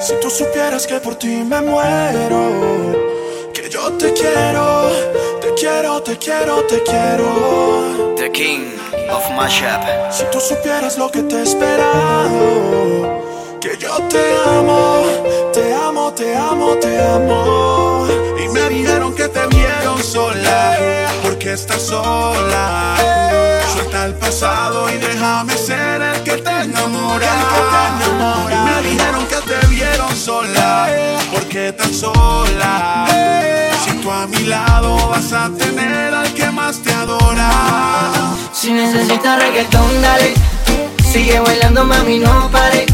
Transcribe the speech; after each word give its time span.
Si 0.00 0.14
tú 0.20 0.30
supieras 0.30 0.86
que 0.86 1.00
por 1.00 1.16
ti 1.16 1.42
me 1.44 1.60
muero, 1.60 2.92
que 3.52 3.68
yo 3.68 3.92
te 3.94 4.12
quiero, 4.12 4.90
te 5.40 5.52
quiero, 5.54 6.00
te 6.02 6.16
quiero, 6.16 6.62
te 6.66 6.82
quiero. 6.84 8.14
The 8.16 8.30
King 8.30 8.76
of 9.10 9.28
Mashup. 9.36 9.82
Si 10.12 10.24
tú 10.30 10.38
supieras 10.38 10.98
lo 10.98 11.10
que 11.10 11.22
te 11.22 11.36
he 11.36 11.42
esperado, 11.42 13.22
que 13.60 13.76
yo 13.76 13.98
te 14.08 14.36
amo, 14.46 15.02
te 15.52 15.74
amo, 15.74 16.12
te 16.12 16.36
amo, 16.36 16.76
te 16.76 17.00
amo. 17.02 18.06
Y 18.38 18.48
me 18.50 18.68
dijeron 18.68 19.12
que 19.16 19.26
te 19.28 19.46
vieron 19.48 20.00
sola, 20.02 20.76
porque 21.24 21.54
estás 21.54 21.82
sola. 21.82 23.57
Suelta 23.72 24.06
el 24.06 24.14
pasado 24.14 24.88
y 24.90 24.96
déjame 24.98 25.56
ser 25.56 26.00
el 26.00 26.22
que 26.22 26.38
te 26.38 26.62
enamora. 26.62 27.28
Y 28.50 28.54
me 28.64 28.88
dijeron 28.88 29.26
que 29.26 29.36
te 29.36 29.66
vieron 29.66 30.16
sola, 30.16 30.88
porque 31.32 31.68
estás 31.68 31.96
sola. 31.96 33.06
Si 33.84 33.90
tú 33.98 34.10
a 34.10 34.26
mi 34.26 34.44
lado 34.44 35.08
vas 35.08 35.32
a 35.32 35.50
tener 35.50 36.14
al 36.14 36.32
que 36.34 36.50
más 36.50 36.78
te 36.82 36.92
adora. 36.92 37.50
Si 38.52 38.72
necesitas 38.72 39.38
reggaetón, 39.38 40.02
dale. 40.02 40.34
Sigue 41.12 41.38
bailando, 41.40 41.84
mami, 41.84 42.18
no 42.18 42.50
pare. 42.50 42.86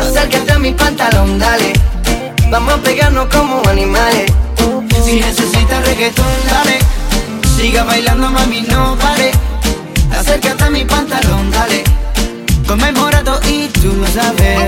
Acércate 0.00 0.52
a 0.52 0.58
mi 0.58 0.72
pantalón, 0.72 1.38
dale. 1.38 1.72
Vamos 2.50 2.74
a 2.74 2.76
pegarnos 2.78 3.26
como 3.26 3.62
animales. 3.68 4.30
Si 5.04 5.20
necesitas 5.20 5.84
reggaetón, 5.86 6.26
dale. 6.50 6.78
Sigue 7.56 7.80
bailando, 7.82 8.30
mami, 8.30 8.62
no 8.62 8.96
pare. 8.96 9.32
Conmemorado 12.72 13.38
y 13.50 13.68
tú 13.68 13.92
lo 13.92 14.06
sabes. 14.06 14.58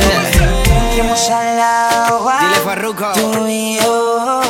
Vamos 0.99 1.31
al 1.31 1.59
agua, 1.59 2.39
Dile 2.39 2.57
Farruko. 2.62 3.12
tú 3.15 3.47
y 3.49 3.77
yo. 3.77 4.43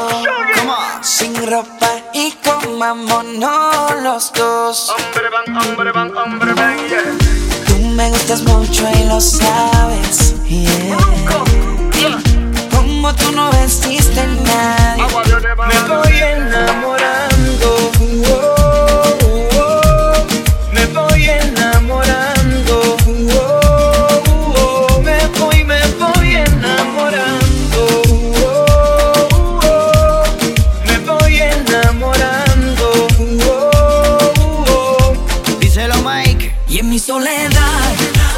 Come 0.56 0.70
on. 0.73 1.05
Sin 1.05 1.37
ropa 1.47 1.89
y 2.12 2.33
comámonos 2.33 4.03
los 4.03 4.33
dos. 4.33 4.91
Hombre 4.91 5.31
van, 5.31 5.56
hombre 5.56 5.93
van, 5.93 6.17
hombre 6.17 6.53
ven, 6.53 6.89
yeah. 6.89 7.65
Tú 7.69 7.78
me 7.78 8.11
gustas 8.11 8.43
mucho 8.43 8.89
y 8.93 9.05
lo 9.05 9.20
sabes. 9.20 10.34
yeah. 10.48 10.97
Como 12.75 13.15
tú 13.15 13.31
no 13.31 13.53
vestiste 13.53 14.27
Y 36.75 36.80
en 36.80 36.91
mi 36.91 36.98
soledad, 36.98 37.94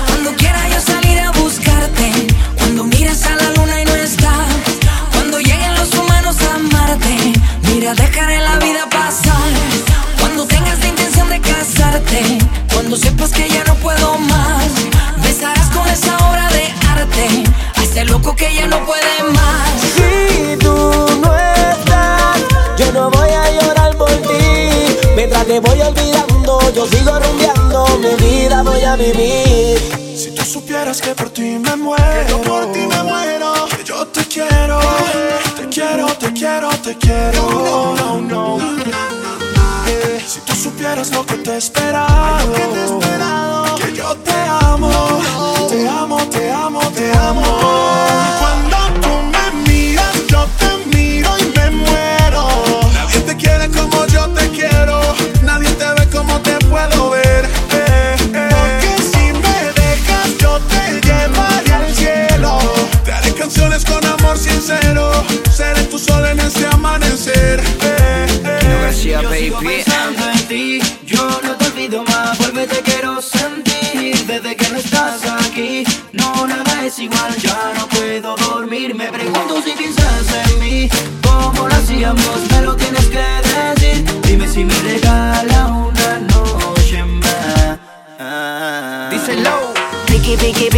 cuando 0.09 0.37
quiera 0.37 0.69
yo 0.69 0.79
salir 0.79 1.19
a 1.21 1.31
buscarte, 1.31 2.13
cuando 2.59 2.85
mires 2.85 3.25
a 3.25 3.35
la 3.35 3.49
luna 3.53 3.81
y 3.81 3.85
no 3.87 3.95
está, 3.95 4.31
cuando 5.15 5.39
lleguen 5.39 5.75
los 5.75 5.95
humanos 5.95 6.37
a 6.43 6.57
amarte, 6.57 7.33
mira, 7.63 7.95
dejaré 7.95 8.39
la 8.41 8.57
vida 8.59 8.91
pasar. 8.91 9.49
Cuando 10.21 10.45
tengas 10.45 10.79
la 10.81 10.87
intención 10.87 11.31
de 11.31 11.41
casarte, 11.41 12.39
cuando 12.75 12.99
sepas 12.99 13.31
que 13.31 13.49
ya 13.49 13.65
no 13.65 13.75
puedo 13.77 14.19
más, 14.19 14.67
besarás 15.23 15.71
con 15.71 15.89
esa 15.89 16.15
obra 16.29 16.47
de 16.51 16.65
arte 16.91 17.45
a 17.75 17.83
ese 17.83 18.05
loco 18.05 18.37
que 18.37 18.55
ya 18.55 18.67
no 18.67 18.85
puede 18.85 19.33
más. 19.33 19.81
Si 19.95 20.59
tú 20.59 20.75
no 21.23 21.35
estás, 21.39 22.37
yo 22.77 22.93
no 22.93 23.09
voy 23.09 23.31
a 23.31 23.51
llorar 23.63 23.97
por 23.97 24.11
ti. 24.11 24.99
Mientras 25.17 25.47
te 25.47 25.59
voy 25.59 25.81
olvidando, 25.81 26.26
yo 26.77 26.87
sigo 26.89 27.19
rumbeando, 27.19 27.87
mi 28.01 28.15
vida 28.23 28.63
voy 28.63 28.83
a 28.83 28.97
vivir. 28.97 29.79
Si 30.15 30.31
tú 30.33 30.45
supieras 30.45 31.01
que 31.01 31.15
por 31.15 31.31
ti 31.31 31.59
me 31.59 31.75
muero, 31.75 32.29
yo 32.29 32.43
por 32.43 32.71
ti 32.73 32.81
me 32.81 33.03
muero, 33.03 33.67
que 33.75 33.83
yo 33.83 34.07
te 34.09 34.23
quiero, 34.27 34.79
te 35.57 35.69
quiero, 35.71 36.07
te 36.19 36.35
quiero, 36.35 36.69
te 36.85 36.99
quiero. 36.99 37.51
No, 37.51 38.21
no, 38.21 38.59
no. 38.59 38.77
Si 40.27 40.41
tú 40.41 40.55
supieras 40.55 41.13
lo 41.13 41.25
que 41.25 41.37
te 41.37 41.53
he 41.53 41.57
esperado, 41.57 43.56
igual, 77.07 77.37
ya 77.39 77.73
no 77.75 77.87
puedo 77.87 77.96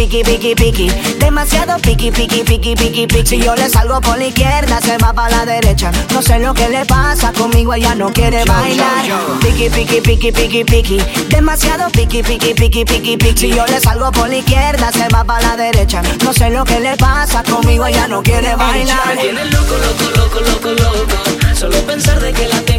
Piqui, 0.09 0.23
piqui, 0.23 0.55
piqui, 0.55 0.89
Demasiado 1.19 1.77
piqui, 1.83 2.09
piqui, 2.09 2.43
piqui, 2.43 2.73
piqui, 2.73 3.05
piqui 3.05 3.27
Si 3.27 3.37
yo 3.37 3.53
le 3.53 3.69
salgo 3.69 4.01
por 4.01 4.17
la 4.17 4.25
izquierda, 4.25 4.81
se 4.81 4.97
va 4.97 5.13
para 5.13 5.29
la 5.29 5.45
derecha. 5.45 5.91
No 6.11 6.23
sé 6.23 6.39
lo 6.39 6.51
que 6.55 6.67
le 6.67 6.83
pasa, 6.85 7.31
conmigo 7.31 7.75
ella 7.75 7.93
no 7.93 8.11
quiere 8.11 8.43
bailar. 8.43 9.05
yo. 9.05 9.17
Piqui, 9.39 9.69
piqui, 9.69 10.01
piqui, 10.01 10.31
piqui, 10.31 10.63
piqui 10.63 10.97
Demasiado 11.29 11.91
piqui, 11.91 12.23
piqui, 12.23 12.55
piqui, 12.55 12.85
piqui, 12.85 13.17
piqui 13.17 13.37
Si 13.37 13.55
yo 13.55 13.63
le 13.67 13.79
salgo 13.79 14.11
por 14.11 14.27
la 14.29 14.37
izquierda, 14.37 14.91
se 14.91 15.07
va 15.13 15.23
para 15.23 15.49
la 15.49 15.55
derecha. 15.55 16.01
No 16.23 16.33
sé 16.33 16.49
lo 16.49 16.65
que 16.65 16.79
le 16.79 16.97
pasa, 16.97 17.43
conmigo 17.43 17.85
ella 17.85 18.07
no 18.07 18.23
quiere 18.23 18.55
bailar. 18.55 19.15
Me 19.15 19.21
tiene 19.21 19.45
loco, 19.45 19.75
loco, 19.77 20.09
loco, 20.17 20.39
loco, 20.39 20.69
loco. 20.69 21.39
Solo 21.53 21.77
pensar 21.85 22.19
de 22.19 22.33
que 22.33 22.47
la 22.47 22.61
tengo 22.61 22.78